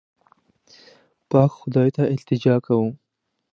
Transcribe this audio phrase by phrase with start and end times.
[1.29, 2.89] پاک خدای ته التجا کوم.